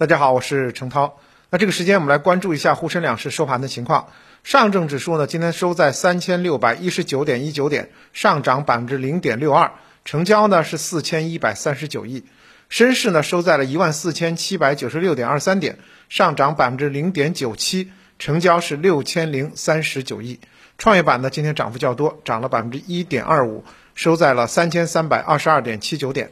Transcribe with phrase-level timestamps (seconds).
[0.00, 1.18] 大家好，我是程涛。
[1.50, 4.08] 那这个时间我们来关注一下沪深两市收盘的情况。
[4.42, 9.72] 上证指数呢，今天收在三千六百一十九点一九点，上涨百分之零点六二，
[10.06, 12.24] 成交呢是四千一百三十九亿。
[12.70, 20.40] 深市呢收在了一万四千七百九十六点二三点，上涨百分之零点九七，成交是六千零三十九亿。
[20.78, 26.30] 创业板呢今天涨幅较多，涨了百分之一点二五，收在了三千三百二十二点七九点。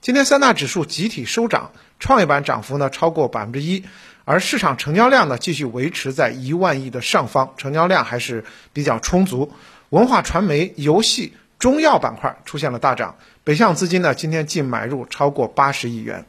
[0.00, 3.84] 今天三大指数集体收涨，创业板涨幅呢超过百分之一，
[4.24, 9.52] 而市场成交量呢继续维持在一万亿的上方，成交量还是比较充足。
[9.90, 16.24] 文化传媒、游戏、中药板块出现了大涨，北向资金呢今天净买入超过八十亿元。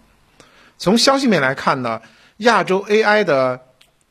[0.77, 2.01] 从消息面来看呢，
[2.35, 3.61] 亚洲 AI 的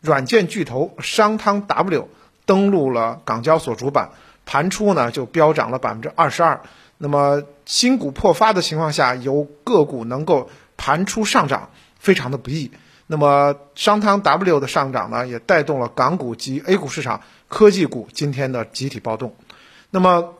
[0.00, 2.08] 软件巨头商汤 W
[2.46, 4.12] 登陆了港交所主板，
[4.50, 6.60] 盘初呢就飙涨了百分之二十二。
[6.98, 12.72] 那么新股破发的情况下，有个股能够盘出上涨，非常的不易。
[13.06, 19.36] 那么商汤 W 的上涨呢，也带动了港股及 A 股市场科技股今天的集体暴动。
[19.90, 20.34] 那么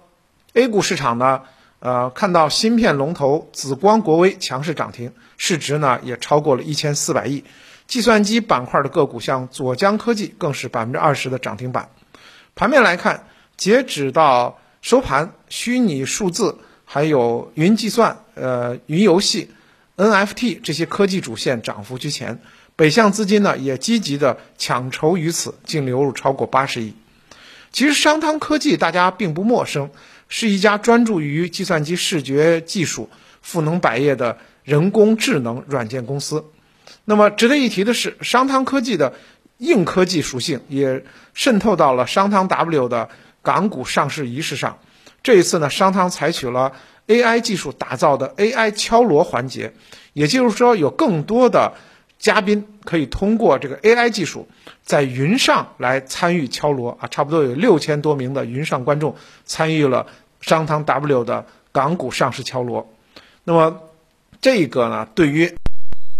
[0.54, 1.42] A 股市场呢，
[1.78, 7.44] 呃，看到芯片龙头紫光国微强势涨停，市值呢也超过了一千四百亿。
[7.86, 11.90] 计算机板块的个股像左江科技更是百分之二十的涨停板。
[12.56, 13.26] 盘面来看，
[13.60, 14.56] 截止到。
[14.82, 19.50] 收盘，虚拟数字、还有云计算、呃云游戏、
[19.98, 22.40] NFT 这些科技主线涨幅居前，
[22.76, 26.94] 北向资金呢也积极的抢筹于此，净流入超过八十亿。
[27.72, 29.90] 其实商汤科技大家并不陌生，
[30.30, 33.10] 是一家专注于计算机视觉技术、
[33.42, 36.42] 赋能百业的人工智能软件公司。
[37.04, 39.12] 那么值得一提的是，商汤科技的
[39.58, 43.10] 硬科技属性也渗透到了商汤 W 的。
[43.42, 44.78] 港股上市仪式上，
[45.22, 46.72] 这一次呢，商汤采取了
[47.06, 49.72] AI 技术打造的 AI 敲锣环节，
[50.12, 51.72] 也就是说，有更多的
[52.18, 54.48] 嘉宾可以通过这个 AI 技术
[54.82, 60.06] 在云上来参与敲锣啊，差不多有六千多名的云上观众参与了
[60.40, 62.92] 商汤 W 的港股上市敲锣。
[63.44, 63.80] 那么，
[64.40, 65.54] 这个呢，对于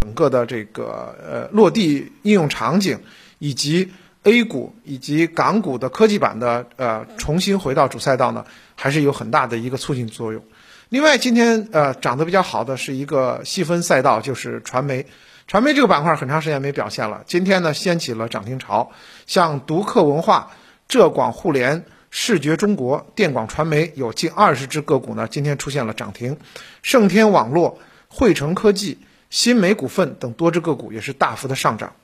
[0.01, 3.01] 整个的这个呃落地应用场景
[3.39, 3.93] 以及。
[4.23, 8.45] A 股以及港股的科技板的呃重新回到主赛道呢，
[8.75, 10.45] 还是有很大的一个促进作用。
[10.91, 15.07] 另外，今天呃涨得比较好的是一个细分赛道，就是传媒。
[15.47, 18.93] 传媒这个板块很长时间没表现了，今天呢掀起了涨停潮。
[19.27, 20.51] 像独克文化、
[20.87, 26.37] 浙广互联、视觉中国、电广传媒有近二十只个股呢，今天出现了涨停。
[26.83, 27.79] 盛天网络、
[28.09, 28.99] 汇成科技、
[29.31, 31.95] 新美股份等多只个股也是大幅的上涨。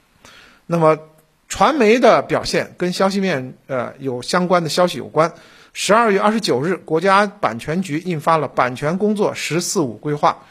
[0.65, 0.99] 那么。
[1.49, 5.34] 传媒的表现跟消息面呃有相关的消息有关。
[5.73, 10.47] 十二月二十九日，国家版权局印发了版权工作“十四五”规划。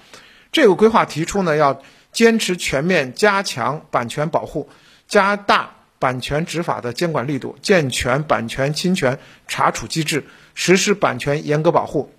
[0.51, 4.69] 这个规划提出呢，要坚持全面加强版权保护，
[5.07, 12.13] 加大版权执法的监管力度，健全版权侵权查处机制，实施版权严格保护，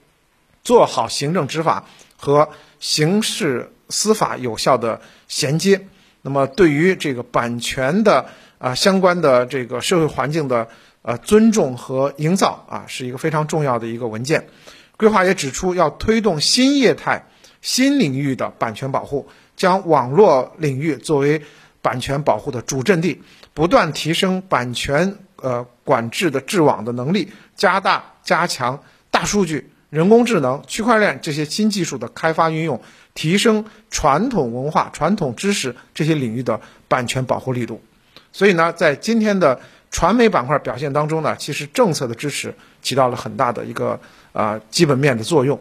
[0.65, 1.86] 做好行政执法
[2.16, 2.50] 和
[2.81, 5.86] 刑事司法有效的衔接。
[6.26, 8.26] 那么，对于这个版权的。
[8.59, 10.66] 啊，相关的这个社会环境的
[11.03, 14.48] 呃尊重和营造啊，是一个非常重要的一个文件。
[14.97, 17.26] 规划也指出，要推动新业态、
[17.60, 21.42] 新领域的版权保护，将网络领域作为
[21.82, 23.20] 版权保护的主阵地，
[23.53, 32.81] 不断提升版权呃管制的治网的能力，加大加强大数据、人工智能、区块链这些新技术的开发运用，
[33.16, 37.82] 提升传统文化、传统知识这些领域的版权保护力度。
[38.31, 39.59] 所以呢，在今天的
[39.91, 43.99] 传媒板块表现当中呢，其实政策的支持起到了很大的一个
[44.32, 45.59] 啊基本面的作用。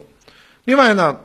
[0.65, 1.21] 另外呢，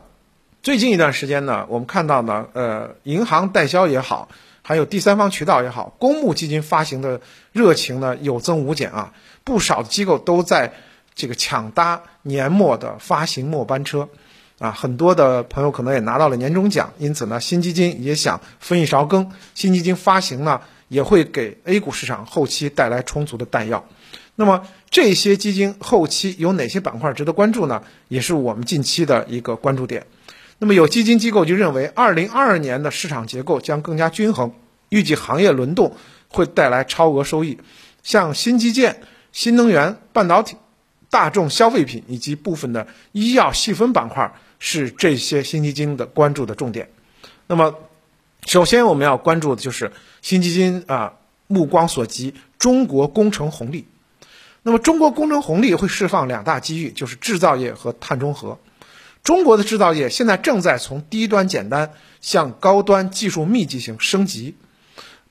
[0.63, 4.29] 最近一段时间呢，我们看到呢，呃，银行代销也好，
[4.62, 7.21] 还有第三方渠道也好，公募基金发行的
[7.53, 9.12] 热情呢有增无减啊，
[9.43, 10.73] 不少的机构都在
[11.17, 14.09] 这个抢搭年末的发行末班车
[14.60, 20.61] 啊，很多的朋友可能也拿到了年终奖，因此呢，新基金也想分一勺羹，新基金发行呢。
[20.90, 23.87] 也会给 A 股市场后期带来充足的弹药。
[24.35, 27.85] 那么这些基金后期有哪些板块值得关注呢？
[28.08, 30.08] 也是我们近期的一个关注点。
[30.58, 34.52] 那么有基金机构就认为，二零二二年的市场结构将更加均衡，
[34.88, 35.94] 预计行业轮动
[36.26, 37.61] 会带来超额收益。
[38.02, 39.00] 像新基建、
[39.31, 40.56] 新能源、半导体、
[41.08, 46.89] 大众消费品以及部分的医药细分板块是这些新基金的关注的重点。
[47.49, 47.75] 那么。
[48.47, 49.93] 首先，我们要关注的就是
[50.23, 51.12] 新基金啊
[51.47, 53.87] 目光所及中国工程红利。
[54.62, 58.59] 那么，中国工程红利会释放两大机遇，就是制造业和碳中和。
[59.23, 61.93] 中国的制造业现在正在从低端简单
[62.23, 64.55] 向高端技术密集型升级，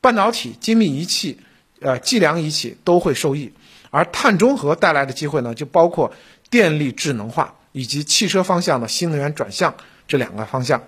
[0.02, 1.40] 半导体、精密仪器、
[1.81, 3.54] 呃计量仪器都会受益，
[3.90, 6.14] 而碳中和带来的机会呢，就包括
[6.52, 9.75] 电力智能化以及汽车方向的新能源转向
[10.07, 10.83] 这两个方向。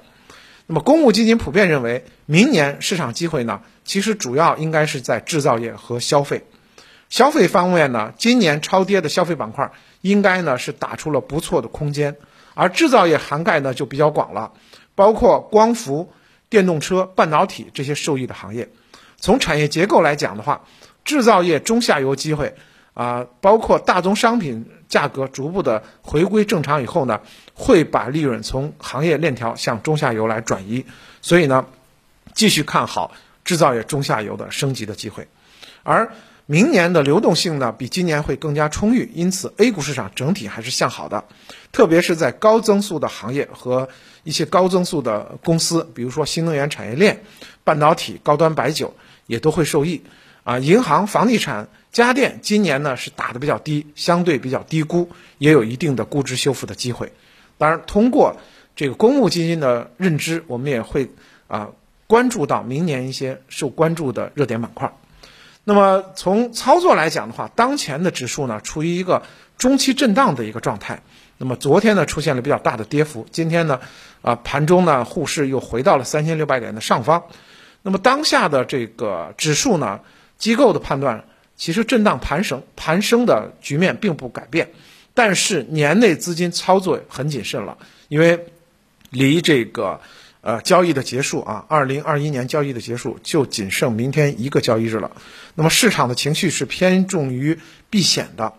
[0.68, 6.46] 那么，公募基金普遍认为，明年市场机会呢，其实主要应该是在制造业和消费。
[7.10, 12.16] 消费方面呢，今年超跌的消费板块应该呢是打出了不错的空间，
[12.54, 14.54] 而制造业涵盖呢就比较广了，
[14.96, 16.14] 包括光伏、
[16.50, 18.70] 电动车、半导体这些受益的行业。
[19.18, 20.64] 从产业结构来讲的话，
[21.04, 22.56] 制造业中下游机会
[22.94, 27.22] 啊，包括大宗商品价格逐步的回归正常以后呢，
[27.56, 30.86] 会把利润从行业链条向中下游来转移，
[31.24, 31.66] 所以呢，
[32.36, 33.12] 继续看好
[33.44, 35.28] 制造业中下游的升级的机会，
[35.82, 36.12] 而。
[36.48, 41.24] 明年的流动性呢，比今年会更加充裕，因此 A 股市场整体还是向好的，
[41.72, 43.88] 特别是在高增速的行业和
[44.26, 47.24] 一些高增速的公司，比如说新能源产业链、
[47.64, 48.94] 半导体、高端白酒
[49.28, 50.02] 也都会受益。
[50.44, 57.14] 啊，银行、房地产、家电今年呢是打的比较低，相对比较低估，也有一定的估值修复的机会。
[57.58, 58.38] 当然，通过
[58.76, 61.12] 这个公募基金的认知，我们也会
[61.48, 61.70] 啊
[62.08, 64.94] 关注到明年一些受关注的热点板块。
[65.64, 69.22] 那么从操作来讲的话，当前的指数呢处于一个
[69.60, 71.04] 中期震荡的一个状态。
[71.38, 73.80] 那么昨天呢出现了比较大的跌幅，今天呢，
[74.24, 77.26] 啊盘中呢沪市又回到了三千六百点的上方。
[77.84, 80.02] 那么当下的这个指数呢，
[80.42, 81.24] 机构的判断
[81.56, 84.72] 其实震荡盘升，盘升的局面并不改变。
[85.14, 87.78] 但是年内资金操作很谨慎了，
[88.10, 88.48] 因为
[89.12, 90.02] 离这个。
[90.44, 95.12] 呃，交易的结束啊，二零二一年交易的结束就仅剩明天一个交易日了。
[95.54, 97.60] 那么市场的情绪是偏重于
[97.92, 98.52] 避险的，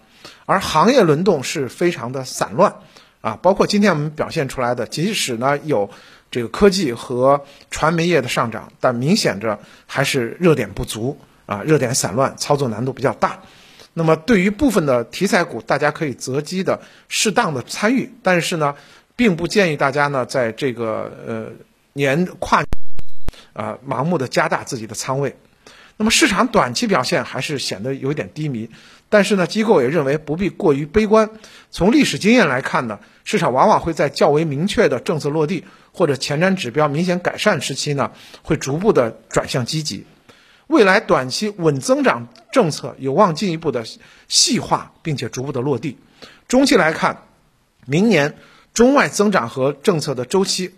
[0.46, 2.76] 而行业轮动是非常的散乱
[3.20, 3.36] 啊。
[3.42, 5.90] 包括今天我们表现出来的，即使呢有
[6.30, 13.40] 这个科技和传媒业的上涨，但明显着还是热点不足啊，热点散乱，操作难度比较大。
[13.94, 18.74] 那么对于部分的题材股，大家可以择机的适当的参与，但是呢，
[19.16, 21.46] 并不建议大家呢在这个呃。
[21.94, 22.64] 年跨，
[23.52, 25.36] 啊，盲目的加大自己的仓位，
[25.98, 28.70] 那么市场短期表现还是显得有点低迷，
[29.10, 31.28] 但是呢，机构也认为不必过于悲观。
[31.70, 38.10] 从历史经验来看呢，市场往往会在较为明确的政策落地或者前瞻指标明显改善时期呢，
[38.42, 40.06] 会逐步的转向积极。
[40.72, 43.84] 未来短期稳增长政策有望进一步的
[44.26, 45.98] 细化，并且逐步的落地。
[46.48, 47.26] 中期来看，
[47.84, 48.38] 明年
[48.72, 50.72] 中外增长和政策的周期。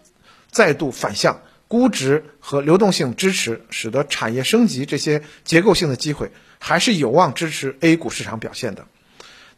[0.50, 8.86] 再度反向，估值和流动性支持，使得产业升级这些结构性的机会还是有望支持 A 股市场表现的。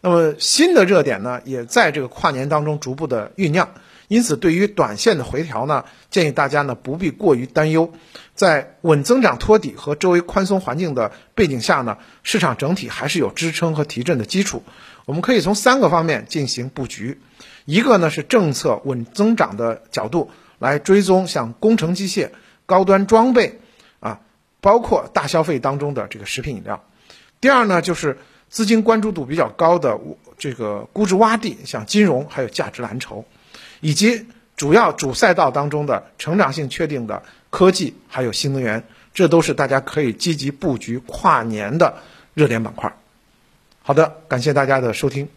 [0.03, 3.75] 那么新的热点呢，也在这个跨年当中逐步的酝酿。
[4.09, 7.93] 因此，对于短线的回调呢，建议大家呢不必过于担忧。
[8.35, 14.63] 在稳增长托底和周围宽松环境的背景下呢，市场整体还是有支撑和提振的基础。
[15.05, 17.21] 我们可以从三个方面进行布局，
[17.65, 20.31] 一个呢是政策稳增长的角度。
[20.59, 22.31] 来追踪像工程机械、
[22.65, 23.61] 高端装备，
[24.01, 24.21] 啊，
[24.63, 26.83] 包括大消费当中的这个食品饮料。
[27.43, 28.17] 第二呢，就是
[28.49, 30.01] 资金关注度比较高的
[30.39, 33.27] 这个估值洼地，像金融还有价值蓝筹，
[33.81, 34.27] 以及
[34.57, 41.97] 主要主赛道当中的成长性确定的科技还有新能源，这都是大家可以积极布局跨年的
[42.35, 42.97] 热点板块。
[43.83, 45.29] 好的，感谢大家的收听。